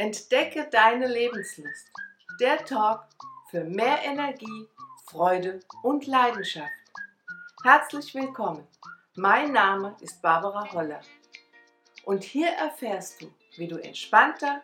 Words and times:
Entdecke 0.00 0.66
deine 0.70 1.06
Lebenslust. 1.06 1.92
Der 2.40 2.64
Talk 2.64 3.04
für 3.50 3.64
mehr 3.64 3.98
Energie, 4.02 4.66
Freude 5.04 5.60
und 5.82 6.06
Leidenschaft. 6.06 6.70
Herzlich 7.62 8.14
willkommen. 8.14 8.66
Mein 9.14 9.52
Name 9.52 9.94
ist 10.00 10.22
Barbara 10.22 10.72
Holler. 10.72 11.02
Und 12.06 12.24
hier 12.24 12.48
erfährst 12.48 13.20
du, 13.20 13.30
wie 13.58 13.68
du 13.68 13.76
entspannter, 13.76 14.62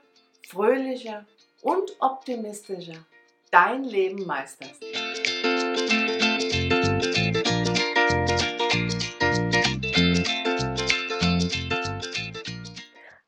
fröhlicher 0.48 1.26
und 1.60 1.94
optimistischer 2.00 3.04
dein 3.50 3.84
Leben 3.84 4.24
meisterst. 4.24 4.82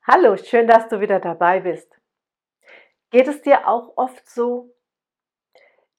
Hallo, 0.06 0.38
schön, 0.38 0.66
dass 0.66 0.88
du 0.88 1.00
wieder 1.00 1.20
dabei 1.20 1.61
bist. 1.61 1.88
Geht 3.11 3.29
es 3.29 3.43
dir 3.43 3.66
auch 3.66 3.96
oft 3.96 4.28
so, 4.28 4.74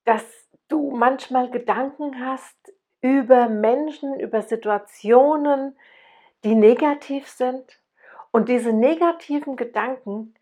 dass 0.05 0.23
du 0.67 0.91
manchmal 0.91 1.49
Gedanken 1.49 2.23
hast 2.25 2.55
über 3.01 3.49
Menschen, 3.49 4.19
über 4.19 4.41
Situationen, 4.41 5.77
die 6.43 6.55
negativ 6.55 7.27
sind? 7.27 7.81
Und 8.31 8.47
diese 8.47 8.73
negativen 8.73 9.55
Gedanken 9.55 10.35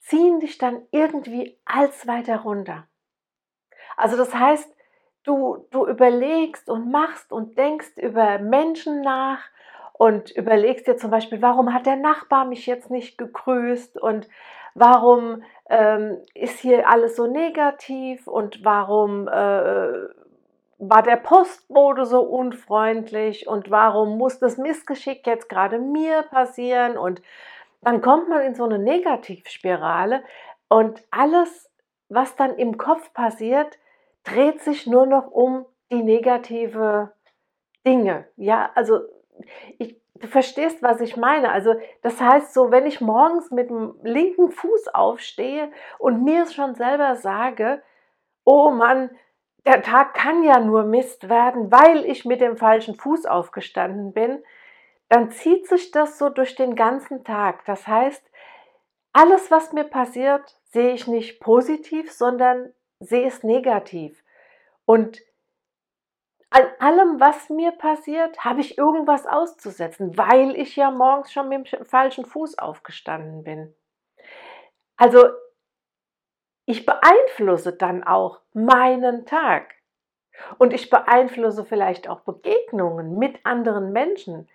ziehen 0.00 0.38
dich 0.38 0.58
dann 0.58 0.82
irgendwie 0.92 1.58
als 1.64 2.06
weiter 2.06 2.42
runter. 2.42 2.86
Also 3.96 4.16
das 4.16 4.34
heißt, 4.34 4.72
du, 5.24 5.66
du 5.70 5.86
überlegst 5.86 6.68
und 6.68 6.90
machst 6.90 7.32
und 7.32 7.58
denkst 7.58 7.96
über 7.96 8.38
Menschen 8.38 9.00
nach, 9.00 9.40
und 9.96 10.32
überlegst 10.32 10.88
dir 10.88 10.96
zum 10.96 11.10
Beispiel, 11.10 11.40
warum 11.40 11.72
hat 11.72 11.86
der 11.86 11.96
Nachbar 11.96 12.44
mich 12.44 12.66
jetzt 12.66 12.90
nicht 12.90 13.16
gegrüßt 13.16 13.96
und 13.96 14.28
warum 14.74 15.42
ähm, 15.68 16.18
ist 16.34 16.58
hier 16.60 16.88
alles 16.88 17.16
so 17.16 17.26
negativ 17.26 18.26
und 18.26 18.64
warum 18.64 19.28
äh, 19.28 19.92
war 20.78 21.02
der 21.02 21.16
Postbote 21.16 22.04
so 22.04 22.20
unfreundlich 22.20 23.46
und 23.48 23.70
warum 23.70 24.18
muss 24.18 24.38
das 24.38 24.58
Missgeschick 24.58 25.26
jetzt 25.26 25.48
gerade 25.48 25.78
mir 25.78 26.22
passieren 26.22 26.98
und 26.98 27.22
dann 27.80 28.00
kommt 28.00 28.28
man 28.28 28.42
in 28.42 28.54
so 28.54 28.64
eine 28.64 28.78
Negativspirale 28.78 30.22
und 30.68 31.02
alles, 31.10 31.70
was 32.08 32.34
dann 32.36 32.56
im 32.56 32.76
Kopf 32.76 33.12
passiert, 33.12 33.78
dreht 34.24 34.60
sich 34.62 34.86
nur 34.86 35.06
noch 35.06 35.30
um 35.30 35.66
die 35.92 36.02
negative 36.02 37.12
Dinge. 37.86 38.26
Ja, 38.36 38.70
also 38.74 39.00
ich, 39.78 39.96
du 40.14 40.26
verstehst, 40.28 40.82
was 40.82 41.00
ich 41.00 41.16
meine. 41.16 41.50
Also 41.50 41.74
das 42.02 42.20
heißt 42.20 42.54
so, 42.54 42.70
wenn 42.70 42.86
ich 42.86 43.00
morgens 43.00 43.50
mit 43.50 43.70
dem 43.70 43.94
linken 44.02 44.50
Fuß 44.50 44.88
aufstehe 44.88 45.70
und 45.98 46.22
mir 46.24 46.46
schon 46.46 46.74
selber 46.74 47.16
sage, 47.16 47.82
oh 48.44 48.70
Mann, 48.70 49.10
der 49.66 49.82
Tag 49.82 50.14
kann 50.14 50.42
ja 50.42 50.60
nur 50.60 50.84
Mist 50.84 51.28
werden, 51.28 51.72
weil 51.72 52.04
ich 52.04 52.24
mit 52.24 52.40
dem 52.40 52.56
falschen 52.56 52.94
Fuß 52.96 53.26
aufgestanden 53.26 54.12
bin, 54.12 54.42
dann 55.08 55.30
zieht 55.30 55.66
sich 55.68 55.90
das 55.90 56.18
so 56.18 56.28
durch 56.28 56.54
den 56.54 56.74
ganzen 56.74 57.24
Tag. 57.24 57.64
Das 57.64 57.86
heißt, 57.86 58.22
alles, 59.12 59.50
was 59.50 59.72
mir 59.72 59.84
passiert, 59.84 60.58
sehe 60.64 60.92
ich 60.92 61.06
nicht 61.06 61.40
positiv, 61.40 62.12
sondern 62.12 62.72
sehe 62.98 63.26
es 63.26 63.42
negativ. 63.42 64.22
Und 64.84 65.20
an 66.54 66.68
allem, 66.78 67.18
was 67.18 67.50
mir 67.50 67.72
passiert, 67.72 68.44
habe 68.44 68.60
ich 68.60 68.78
irgendwas 68.78 69.26
auszusetzen, 69.26 70.16
weil 70.16 70.54
ich 70.54 70.76
ja 70.76 70.92
morgens 70.92 71.32
schon 71.32 71.48
mit 71.48 71.72
dem 71.72 71.84
falschen 71.84 72.24
Fuß 72.24 72.58
aufgestanden 72.58 73.42
bin. 73.42 73.74
Also 74.96 75.30
ich 76.64 76.86
beeinflusse 76.86 77.72
dann 77.72 78.04
auch 78.04 78.40
meinen 78.52 79.26
Tag. 79.26 79.74
Und 80.58 80.72
ich 80.72 80.90
beeinflusse 80.90 81.64
vielleicht 81.64 82.08
auch 82.08 82.20
Begegnungen 82.20 83.18
mit 83.18 83.44
anderen 83.44 83.92
Menschen. 83.92 84.48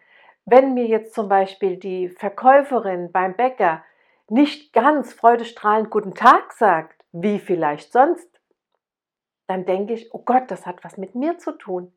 Wenn 0.46 0.74
mir 0.74 0.86
jetzt 0.86 1.14
zum 1.14 1.28
Beispiel 1.28 1.76
die 1.76 2.08
Verkäuferin 2.08 3.12
beim 3.12 3.36
Bäcker 3.36 3.84
nicht 4.30 4.72
ganz 4.72 5.14
freudestrahlend 5.14 5.90
guten 5.90 6.14
Tag 6.14 6.54
sagt, 6.54 7.04
wie 7.12 7.40
vielleicht 7.40 7.92
sonst, 7.92 8.40
dann 9.48 9.66
denke 9.66 9.94
ich, 9.94 10.14
oh 10.14 10.20
Gott, 10.20 10.52
das 10.52 10.68
hat 10.68 10.84
was 10.84 10.98
mit 10.98 11.16
mir 11.16 11.40
zu 11.40 11.54
tun. 11.54 11.92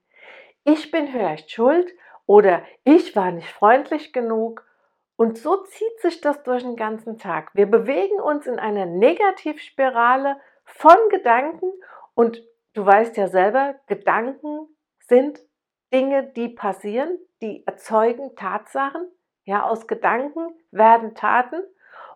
Ich 0.65 0.91
bin 0.91 1.09
vielleicht 1.09 1.51
schuld 1.51 1.93
oder 2.27 2.63
ich 2.85 3.17
war 3.17 3.31
nicht 3.31 3.51
freundlich 3.51 4.13
genug. 4.13 4.65
Und 5.17 5.39
so 5.39 5.59
zieht 5.65 6.01
sich 6.01 6.21
das 6.21 6.43
durch 6.43 6.63
den 6.63 6.77
ganzen 6.77 7.19
Tag. 7.19 7.51
Wir 7.55 7.67
bewegen 7.67 8.21
uns 8.21 8.47
in 8.47 8.59
einer 8.59 8.87
Negativspirale 8.87 10.41
von 10.65 10.97
Gedanken 11.11 11.71
und 12.15 12.43
du 12.75 12.85
weißt 12.85 13.17
ja 13.17 13.29
selber, 13.29 13.75
Gedanken 13.87 14.69
sind 15.01 15.41
Dinge, 15.93 16.25
die 16.25 16.49
passieren, 16.49 17.19
die 17.43 17.67
erzeugen 17.67 18.35
Tatsachen. 18.37 19.07
Ja, 19.45 19.65
aus 19.65 19.87
Gedanken 19.87 20.55
werden 20.71 21.15
Taten 21.15 21.63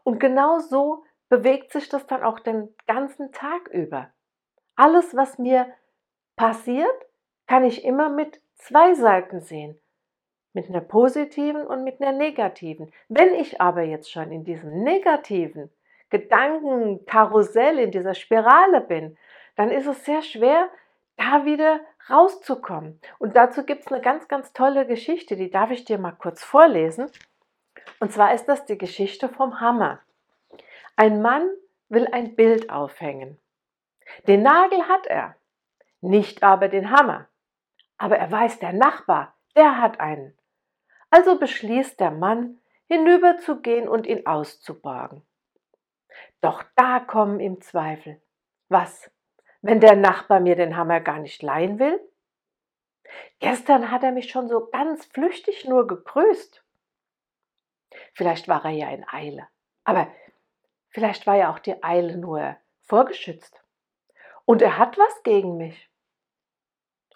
und 0.05 0.21
genau 0.21 0.61
so 0.61 1.05
bewegt 1.28 1.73
sich 1.73 1.89
das 1.89 2.07
dann 2.07 2.23
auch 2.23 2.39
den 2.39 2.75
ganzen 2.87 3.33
Tag 3.33 3.69
über. 3.69 4.11
Alles, 4.77 5.17
was 5.17 5.39
mir 5.39 5.67
passiert, 6.37 7.06
kann 7.47 7.65
ich 7.65 7.84
immer 7.84 8.09
mit 8.09 8.41
zwei 8.55 8.95
Seiten 8.95 9.41
sehen. 9.41 9.79
Mit 10.53 10.69
einer 10.69 10.81
positiven 10.81 11.67
und 11.67 11.84
mit 11.84 12.01
einer 12.01 12.17
negativen. 12.17 12.91
Wenn 13.09 13.34
ich 13.34 13.61
aber 13.61 13.83
jetzt 13.83 14.11
schon 14.11 14.33
in 14.33 14.45
diesem 14.45 14.83
negativen 14.83 15.71
Gedankenkarussell, 16.11 17.79
in 17.79 17.91
dieser 17.91 18.15
Spirale 18.15 18.81
bin, 18.81 19.19
dann 19.57 19.71
ist 19.71 19.87
es 19.87 20.05
sehr 20.05 20.23
schwer, 20.23 20.69
da 21.17 21.45
wieder 21.45 21.81
rauszukommen. 22.09 23.01
Und 23.19 23.37
dazu 23.37 23.65
gibt 23.65 23.87
es 23.87 23.93
eine 23.93 24.01
ganz, 24.01 24.28
ganz 24.28 24.53
tolle 24.53 24.87
Geschichte, 24.87 25.37
die 25.37 25.51
darf 25.51 25.71
ich 25.71 25.84
dir 25.84 25.99
mal 25.99 26.13
kurz 26.13 26.45
vorlesen. 26.45 27.11
Und 28.01 28.13
zwar 28.13 28.34
ist 28.34 28.47
das 28.47 28.65
die 28.67 28.78
Geschichte 28.78 29.28
vom 29.28 29.61
Hammer. 29.61 30.01
Ein 30.97 31.23
Mann 31.23 31.49
will 31.89 32.09
ein 32.13 32.37
Bild 32.37 32.71
aufhängen. 32.71 33.39
Den 34.27 34.43
Nagel 34.43 34.89
hat 34.89 35.07
er, 35.07 35.37
nicht 36.01 36.43
aber 36.43 36.69
den 36.69 36.91
Hammer. 36.91 37.28
Aber 37.99 38.19
er 38.19 38.31
weiß, 38.31 38.59
der 38.59 38.73
Nachbar, 38.73 39.34
der 39.55 39.81
hat 39.81 40.01
einen. 40.01 40.37
Also 41.11 41.39
beschließt 41.39 41.99
der 41.99 42.11
Mann, 42.11 42.61
hinüberzugehen 42.89 43.89
und 43.89 44.07
ihn 44.07 44.27
auszuborgen. 44.27 45.23
Doch 46.41 46.62
da 46.77 47.01
kommen 47.01 47.41
ihm 47.41 47.61
Zweifel. 47.61 48.21
Was, 48.69 49.11
wenn 49.62 49.81
der 49.81 49.97
Nachbar 49.97 50.41
mir 50.41 50.57
den 50.57 50.77
Hammer 50.77 51.01
gar 51.01 51.19
nicht 51.19 51.43
leihen 51.43 51.79
will? 51.79 52.01
Gestern 53.39 53.91
hat 53.91 54.03
er 54.03 54.13
mich 54.13 54.31
schon 54.31 54.49
so 54.49 54.67
ganz 54.67 55.05
flüchtig 55.07 55.65
nur 55.65 55.87
gegrüßt. 55.87 56.63
Vielleicht 58.15 58.49
war 58.49 58.65
er 58.65 58.73
ja 58.73 58.91
in 58.91 59.09
Eile, 59.09 59.49
aber 59.84 60.09
vielleicht 60.89 61.27
war 61.27 61.37
ja 61.37 61.53
auch 61.53 61.59
die 61.59 61.83
Eile 61.83 62.17
nur 62.17 62.57
vorgeschützt. 62.83 63.63
Und 64.45 64.63
er 64.63 64.78
hat 64.78 64.99
was 64.99 65.23
gegen 65.23 65.57
mich. 65.57 65.91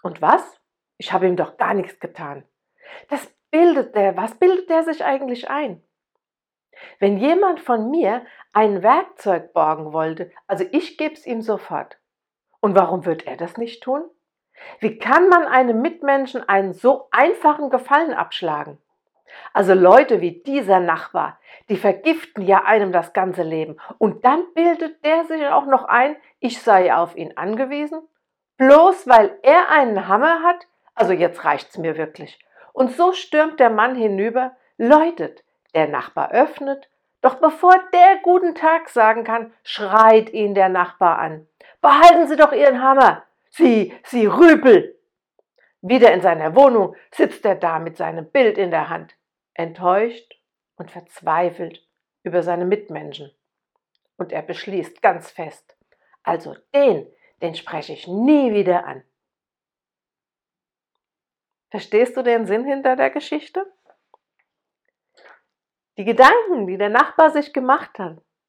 Und 0.03 0.21
was? 0.21 0.60
Ich 1.01 1.15
habe 1.15 1.27
ihm 1.27 1.35
doch 1.35 1.57
gar 1.57 1.73
nichts 1.73 1.99
getan. 1.99 2.45
Das 3.09 3.27
bildet 3.51 3.97
der, 3.97 4.19
was 4.19 4.35
bildet 4.35 4.69
der 4.69 4.83
sich 4.83 5.03
eigentlich 5.03 5.49
ein? 5.49 5.83
Wenn 6.99 7.17
jemand 7.17 7.59
von 7.59 7.91
mir 7.91 8.27
ein 8.53 8.83
Werkzeug 8.83 9.55
borgen 9.55 9.95
wollte, 9.95 10.31
also 10.47 10.67
ich 10.73 10.99
gebe 10.99 11.15
es 11.15 11.27
ihm 11.27 11.41
sofort. 11.41 11.97
Und 12.61 12.75
warum 12.75 13.07
wird 13.07 13.27
er 13.27 13.39
das 13.39 13.57
nicht 13.57 13.83
tun? 13.83 14.03
Wie 14.79 14.99
kann 14.99 15.31
man 15.31 15.47
einem 15.47 15.81
Mitmenschen 15.81 16.47
einen 16.47 16.75
so 16.75 17.09
einfachen 17.13 17.71
Gefallen 17.71 18.13
abschlagen? 18.13 18.77
Also 19.55 19.73
Leute 19.73 20.21
wie 20.21 20.43
dieser 20.43 20.81
Nachbar, 20.81 21.39
die 21.71 21.79
vergiften 21.79 22.45
ja 22.45 22.65
einem 22.65 22.93
das 22.93 23.15
ganze 23.15 23.43
Leben. 23.43 23.79
Und 23.97 24.27
dann 24.27 24.45
bildet 24.53 25.03
der 25.03 25.25
sich 25.25 25.47
auch 25.47 25.65
noch 25.65 25.85
ein, 25.85 26.17
ich 26.41 26.61
sei 26.61 26.95
auf 26.95 27.17
ihn 27.17 27.39
angewiesen. 27.39 28.03
Bloß 28.59 29.09
weil 29.09 29.39
er 29.43 29.71
einen 29.71 30.07
Hammer 30.07 30.43
hat? 30.43 30.67
Also 31.01 31.15
jetzt 31.15 31.47
reicht's 31.47 31.79
mir 31.79 31.97
wirklich. 31.97 32.39
Und 32.75 32.95
so 32.95 33.15
stürmt 33.15 33.59
der 33.59 33.71
Mann 33.71 33.95
hinüber, 33.95 34.55
läutet. 34.77 35.43
Der 35.75 35.89
Nachbar 35.89 36.31
öffnet. 36.33 36.91
Doch 37.23 37.37
bevor 37.37 37.73
der 37.95 38.19
guten 38.23 38.55
Tag 38.55 38.91
sagen 38.91 39.25
kann, 39.25 39.51
schreit 39.63 40.29
ihn 40.29 40.55
der 40.55 40.69
Nachbar 40.69 41.19
an. 41.19 41.49
Behalten 41.81 42.29
Sie 42.29 42.37
doch 42.37 42.53
Ihren 42.53 42.83
Hammer. 42.83 43.23
Sie, 43.49 43.95
Sie 44.05 44.27
Rüpel. 44.27 44.95
Wieder 45.81 46.13
in 46.13 46.21
seiner 46.21 46.55
Wohnung 46.55 46.95
sitzt 47.13 47.47
er 47.47 47.55
da 47.55 47.79
mit 47.79 47.97
seinem 47.97 48.31
Bild 48.31 48.59
in 48.59 48.71
der 48.71 48.91
Hand 48.91 49.15
enttäuscht 49.55 50.39
und 50.77 50.91
verzweifelt 50.91 51.83
über 52.25 52.43
seine 52.43 52.67
Mitmenschen. 52.67 53.33
Und 54.19 54.33
er 54.33 54.43
beschließt 54.43 55.01
ganz 55.01 55.31
fest, 55.31 55.79
also 56.25 56.57
den, 56.75 57.07
den 57.41 57.55
spreche 57.55 57.95
ich 57.95 58.07
nie 58.07 58.53
wieder 58.53 58.85
an. 58.85 59.03
Verstehst 61.71 62.17
du 62.17 62.23
den 62.23 62.47
Sinn 62.47 62.65
hinter 62.65 62.97
der 62.97 63.11
Geschichte? 63.11 63.73
Die 65.97 66.05
Gedanken, 66.05 66.67
die 66.67 66.79
der 66.79 66.89
Nachbar 66.89 67.31
sich 67.31 67.53
gemacht 67.53 67.99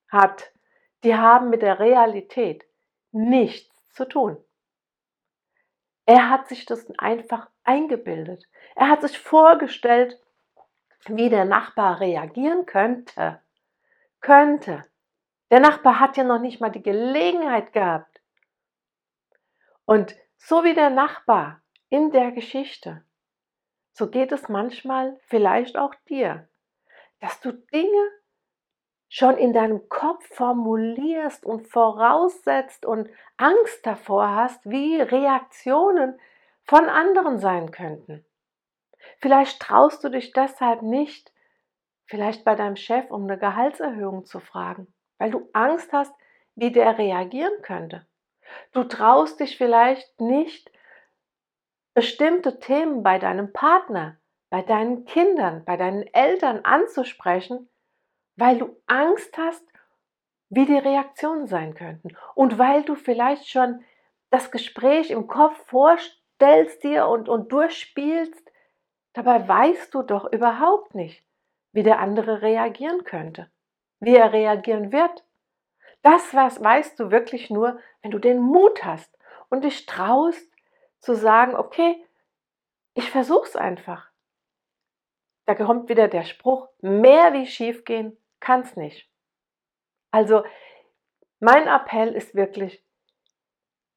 hat, 0.09 0.51
die 1.03 1.15
haben 1.15 1.49
mit 1.49 1.61
der 1.61 1.79
Realität 1.79 2.65
nichts 3.11 3.87
zu 3.89 4.05
tun. 4.05 4.37
Er 6.05 6.29
hat 6.29 6.47
sich 6.47 6.65
das 6.65 6.87
einfach 6.97 7.49
eingebildet. 7.63 8.47
Er 8.75 8.89
hat 8.89 9.01
sich 9.01 9.19
vorgestellt, 9.19 10.19
wie 11.05 11.29
der 11.29 11.45
Nachbar 11.45 11.99
reagieren 11.99 12.65
könnte. 12.65 13.41
Könnte. 14.19 14.83
Der 15.49 15.59
Nachbar 15.59 15.99
hat 15.99 16.17
ja 16.17 16.23
noch 16.23 16.39
nicht 16.39 16.61
mal 16.61 16.69
die 16.69 16.83
Gelegenheit 16.83 17.73
gehabt. 17.73 18.21
Und 19.85 20.15
so 20.37 20.63
wie 20.63 20.73
der 20.73 20.89
Nachbar 20.89 21.61
in 21.89 22.11
der 22.11 22.31
Geschichte, 22.31 23.03
so 23.93 24.09
geht 24.09 24.31
es 24.31 24.49
manchmal 24.49 25.19
vielleicht 25.27 25.77
auch 25.77 25.93
dir, 26.07 26.47
dass 27.19 27.39
du 27.41 27.51
Dinge 27.51 28.11
schon 29.09 29.37
in 29.37 29.51
deinem 29.51 29.89
Kopf 29.89 30.25
formulierst 30.35 31.45
und 31.45 31.67
voraussetzt 31.67 32.85
und 32.85 33.09
Angst 33.35 33.85
davor 33.85 34.35
hast, 34.35 34.69
wie 34.69 35.01
Reaktionen 35.01 36.17
von 36.63 36.85
anderen 36.85 37.39
sein 37.39 37.71
könnten. 37.71 38.25
Vielleicht 39.19 39.59
traust 39.59 40.03
du 40.03 40.09
dich 40.09 40.31
deshalb 40.31 40.81
nicht, 40.81 41.33
vielleicht 42.05 42.45
bei 42.45 42.55
deinem 42.55 42.77
Chef 42.77 43.11
um 43.11 43.23
eine 43.23 43.37
Gehaltserhöhung 43.37 44.25
zu 44.25 44.39
fragen, 44.39 44.87
weil 45.17 45.31
du 45.31 45.49
Angst 45.51 45.91
hast, 45.91 46.13
wie 46.55 46.71
der 46.71 46.97
reagieren 46.97 47.61
könnte. 47.61 48.05
Du 48.71 48.83
traust 48.85 49.41
dich 49.41 49.57
vielleicht 49.57 50.21
nicht, 50.21 50.70
bestimmte 51.93 52.59
Themen 52.59 53.03
bei 53.03 53.19
deinem 53.19 53.51
Partner, 53.51 54.17
bei 54.49 54.61
deinen 54.61 55.05
Kindern, 55.05 55.63
bei 55.65 55.77
deinen 55.77 56.03
Eltern 56.13 56.61
anzusprechen, 56.63 57.69
weil 58.35 58.57
du 58.57 58.75
Angst 58.87 59.37
hast, 59.37 59.65
wie 60.49 60.65
die 60.65 60.77
Reaktionen 60.77 61.47
sein 61.47 61.73
könnten 61.73 62.15
und 62.35 62.57
weil 62.57 62.83
du 62.83 62.95
vielleicht 62.95 63.47
schon 63.47 63.83
das 64.29 64.51
Gespräch 64.51 65.09
im 65.09 65.27
Kopf 65.27 65.57
vorstellst 65.67 66.83
dir 66.83 67.07
und, 67.07 67.29
und 67.29 67.51
durchspielst, 67.51 68.51
dabei 69.13 69.47
weißt 69.47 69.93
du 69.93 70.01
doch 70.01 70.31
überhaupt 70.31 70.95
nicht, 70.95 71.25
wie 71.71 71.83
der 71.83 71.99
andere 71.99 72.41
reagieren 72.41 73.03
könnte, 73.03 73.49
wie 73.99 74.15
er 74.15 74.33
reagieren 74.33 74.91
wird. 74.91 75.25
Das 76.01 76.33
was 76.33 76.61
weißt 76.61 76.99
du 76.99 77.11
wirklich 77.11 77.49
nur, 77.49 77.79
wenn 78.01 78.11
du 78.11 78.19
den 78.19 78.39
Mut 78.39 78.83
hast 78.83 79.17
und 79.49 79.63
dich 79.63 79.85
traust 79.85 80.50
zu 81.01 81.15
sagen, 81.15 81.55
okay, 81.55 82.03
ich 82.93 83.09
versuch's 83.09 83.55
einfach. 83.55 84.09
Da 85.45 85.55
kommt 85.55 85.89
wieder 85.89 86.07
der 86.07 86.23
Spruch, 86.23 86.69
mehr 86.81 87.33
wie 87.33 87.45
schief 87.45 87.83
gehen 87.83 88.17
kann 88.39 88.61
es 88.61 88.75
nicht. 88.75 89.09
Also 90.11 90.43
mein 91.39 91.67
Appell 91.67 92.13
ist 92.13 92.35
wirklich, 92.35 92.83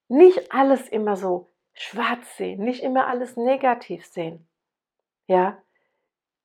nicht 0.09 0.53
alles 0.53 0.89
immer 0.89 1.17
so 1.17 1.51
schwarz 1.73 2.37
sehen, 2.37 2.63
nicht 2.63 2.83
immer 2.83 3.07
alles 3.07 3.37
negativ 3.37 4.07
sehen. 4.07 4.47
Ja, 5.27 5.63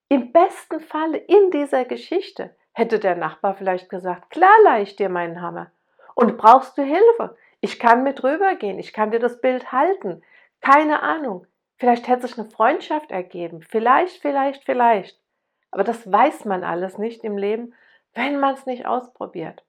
im 0.07 0.31
besten 0.31 0.79
Falle 0.79 1.17
in 1.17 1.51
dieser 1.51 1.85
Geschichte 1.85 2.55
hätte 2.73 2.99
der 2.99 3.15
Nachbar 3.15 3.55
vielleicht 3.55 3.89
gesagt, 3.89 4.31
klar 4.31 4.55
leih 4.63 4.81
ich 4.81 4.95
dir 4.95 5.09
meinen 5.09 5.41
Hammer. 5.41 5.71
Und 6.15 6.37
brauchst 6.37 6.77
du 6.77 6.81
Hilfe? 6.81 7.37
Ich 7.61 7.79
kann 7.79 8.03
mit 8.03 8.23
rübergehen, 8.23 8.79
ich 8.79 8.93
kann 8.93 9.11
dir 9.11 9.19
das 9.19 9.39
Bild 9.41 9.71
halten. 9.71 10.23
Keine 10.61 11.01
Ahnung. 11.01 11.45
Vielleicht 11.77 12.07
hätte 12.07 12.27
sich 12.27 12.37
eine 12.37 12.49
Freundschaft 12.49 13.11
ergeben. 13.11 13.61
Vielleicht, 13.61 14.21
vielleicht, 14.21 14.65
vielleicht. 14.65 15.19
Aber 15.71 15.83
das 15.83 16.11
weiß 16.11 16.45
man 16.45 16.63
alles 16.63 16.97
nicht 16.97 17.23
im 17.23 17.37
Leben, 17.37 17.73
wenn 18.13 18.39
man 18.39 18.55
es 18.55 18.65
nicht 18.65 18.85
ausprobiert. 18.85 19.63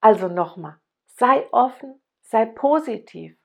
Also 0.00 0.28
nochmal, 0.28 0.76
sei 1.06 1.46
offen, 1.50 2.00
sei 2.20 2.44
positiv. 2.46 3.36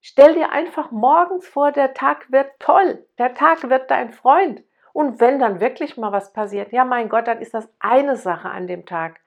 Stell 0.00 0.34
dir 0.34 0.50
einfach 0.50 0.90
morgens 0.90 1.48
vor, 1.48 1.72
der 1.72 1.94
Tag 1.94 2.30
wird 2.30 2.50
toll, 2.58 3.06
der 3.16 3.32
Tag 3.32 3.70
wird 3.70 3.90
dein 3.90 4.12
Freund. 4.12 4.62
Und 4.92 5.18
wenn 5.20 5.38
dann 5.38 5.60
wirklich 5.60 5.96
mal 5.96 6.12
was 6.12 6.32
passiert, 6.32 6.72
ja 6.72 6.84
mein 6.84 7.08
Gott, 7.08 7.26
dann 7.26 7.40
ist 7.40 7.54
das 7.54 7.68
eine 7.78 8.16
Sache 8.16 8.50
an 8.50 8.66
dem 8.66 8.84
Tag. 8.84 9.20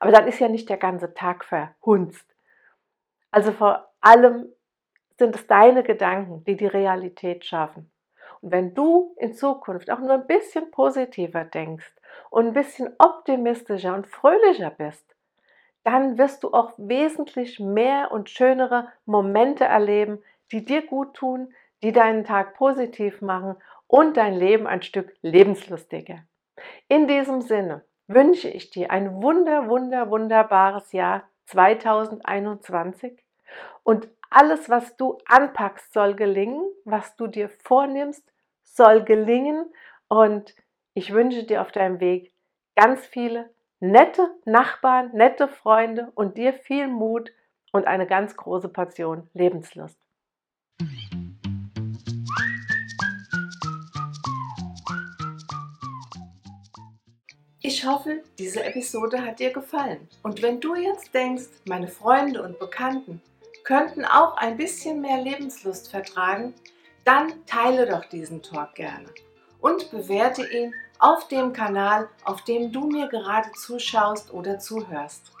Aber 0.00 0.10
dann 0.10 0.26
ist 0.26 0.38
ja 0.38 0.48
nicht 0.48 0.68
der 0.68 0.78
ganze 0.78 1.12
Tag 1.12 1.44
verhunzt. 1.44 2.26
Also 3.30 3.52
vor 3.52 3.92
allem 4.00 4.52
sind 5.18 5.34
es 5.34 5.46
deine 5.46 5.82
Gedanken, 5.82 6.44
die 6.44 6.56
die 6.56 6.66
Realität 6.66 7.44
schaffen. 7.44 7.90
Und 8.40 8.52
wenn 8.52 8.74
du 8.74 9.14
in 9.18 9.34
Zukunft 9.34 9.90
auch 9.90 10.00
nur 10.00 10.14
ein 10.14 10.26
bisschen 10.26 10.70
positiver 10.70 11.44
denkst 11.44 11.92
und 12.30 12.48
ein 12.48 12.52
bisschen 12.52 12.92
optimistischer 12.98 13.94
und 13.94 14.06
fröhlicher 14.06 14.70
bist, 14.70 15.04
dann 15.84 16.18
wirst 16.18 16.42
du 16.44 16.52
auch 16.52 16.72
wesentlich 16.76 17.58
mehr 17.58 18.12
und 18.12 18.30
schönere 18.30 18.88
Momente 19.04 19.64
erleben, 19.64 20.22
die 20.50 20.64
dir 20.64 20.86
gut 20.86 21.14
tun, 21.14 21.52
die 21.82 21.92
deinen 21.92 22.24
Tag 22.24 22.54
positiv 22.54 23.20
machen 23.20 23.56
und 23.86 24.16
dein 24.16 24.34
Leben 24.34 24.66
ein 24.66 24.82
Stück 24.82 25.14
lebenslustiger. 25.22 26.20
In 26.88 27.08
diesem 27.08 27.40
Sinne 27.42 27.84
wünsche 28.06 28.48
ich 28.48 28.70
dir 28.70 28.90
ein 28.90 29.22
wunder, 29.22 29.68
wunder, 29.68 30.10
wunderbares 30.10 30.92
Jahr 30.92 31.28
2021 31.46 33.22
und 33.82 34.08
alles, 34.34 34.68
was 34.68 34.96
du 34.96 35.18
anpackst, 35.26 35.92
soll 35.92 36.14
gelingen, 36.14 36.64
was 36.84 37.16
du 37.16 37.26
dir 37.26 37.48
vornimmst, 37.48 38.24
soll 38.64 39.04
gelingen 39.04 39.72
und 40.08 40.54
ich 40.94 41.12
wünsche 41.12 41.44
dir 41.44 41.62
auf 41.62 41.72
deinem 41.72 42.00
Weg 42.00 42.32
ganz 42.74 43.06
viele 43.06 43.50
nette 43.80 44.30
Nachbarn, 44.44 45.10
nette 45.12 45.48
Freunde 45.48 46.12
und 46.14 46.38
dir 46.38 46.52
viel 46.52 46.88
Mut 46.88 47.32
und 47.72 47.86
eine 47.86 48.06
ganz 48.06 48.36
große 48.36 48.68
Portion 48.68 49.28
Lebenslust. 49.34 49.98
Ich 57.64 57.86
hoffe, 57.86 58.22
diese 58.38 58.64
Episode 58.64 59.24
hat 59.24 59.38
dir 59.38 59.52
gefallen. 59.52 60.08
Und 60.22 60.42
wenn 60.42 60.60
du 60.60 60.74
jetzt 60.74 61.14
denkst, 61.14 61.48
meine 61.64 61.88
Freunde 61.88 62.42
und 62.42 62.58
Bekannten 62.58 63.22
könnten 63.64 64.04
auch 64.04 64.36
ein 64.36 64.56
bisschen 64.56 65.00
mehr 65.00 65.22
Lebenslust 65.22 65.90
vertragen, 65.90 66.54
dann 67.04 67.44
teile 67.46 67.86
doch 67.86 68.04
diesen 68.06 68.42
Talk 68.42 68.74
gerne 68.74 69.08
und 69.60 69.90
bewerte 69.90 70.46
ihn 70.46 70.74
auf 70.98 71.28
dem 71.28 71.52
Kanal, 71.52 72.08
auf 72.24 72.44
dem 72.44 72.72
du 72.72 72.88
mir 72.88 73.08
gerade 73.08 73.50
zuschaust 73.52 74.32
oder 74.32 74.58
zuhörst. 74.58 75.32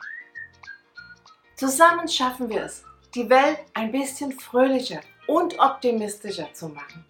Zusammen 1.56 2.08
schaffen 2.08 2.48
wir 2.48 2.64
es, 2.64 2.84
die 3.14 3.28
Welt 3.30 3.58
ein 3.74 3.92
bisschen 3.92 4.32
fröhlicher 4.32 5.00
und 5.26 5.58
optimistischer 5.60 6.52
zu 6.52 6.68
machen. 6.68 7.04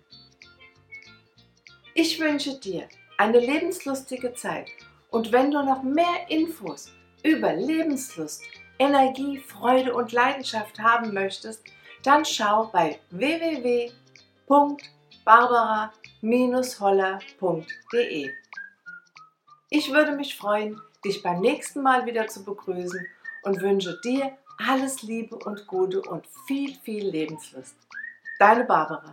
Ich 1.95 2.19
wünsche 2.21 2.59
dir 2.59 2.89
eine 3.19 3.39
lebenslustige 3.39 4.35
Zeit 4.35 4.71
und 5.11 5.33
wenn 5.33 5.51
du 5.51 5.63
noch 5.63 5.83
mehr 5.83 6.29
Infos 6.29 6.91
über 7.23 7.53
Lebenslust, 7.53 8.43
Energie, 8.83 9.39
Freude 9.39 9.95
und 9.95 10.13
Leidenschaft 10.13 10.79
haben 10.81 11.13
möchtest, 11.15 11.63
dann 12.03 12.25
schau 12.25 12.67
bei 12.73 12.99
www.barbara.com 13.11 14.77
holler.de. 16.81 18.31
Ich 19.71 19.93
würde 19.93 20.13
mich 20.13 20.37
freuen, 20.37 20.81
dich 21.05 21.23
beim 21.23 21.41
nächsten 21.41 21.83
Mal 21.83 22.07
wieder 22.07 22.29
zu 22.29 22.45
begrüßen 22.45 23.07
und 23.43 23.61
wünsche 23.61 23.99
dir 24.05 24.37
alles 24.59 25.03
Liebe 25.03 25.37
und 25.37 25.67
Gute 25.67 26.01
und 26.03 26.27
viel, 26.47 26.77
viel 26.85 27.09
Lebenslust. 27.09 27.75
Deine 28.39 28.65
Barbara. 28.65 29.13